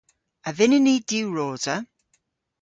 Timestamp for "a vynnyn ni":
0.47-0.95